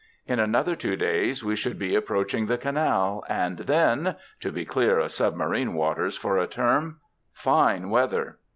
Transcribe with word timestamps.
In 0.25 0.39
another 0.39 0.75
two 0.75 0.95
days 0.95 1.43
we 1.43 1.55
should 1.55 1.77
be 1.77 1.93
approaching 1.93 2.47
the 2.47 2.57
Canal, 2.57 3.23
and 3.29 3.55
then 3.59 4.15
to 4.39 4.51
be 4.51 4.65
clear 4.65 4.97
of 4.97 5.11
'submarine 5.11 5.75
waters' 5.75 6.17
for 6.17 6.39
a 6.39 6.47
term. 6.47 6.97
Fine 7.33 7.91
weather! 7.91 8.39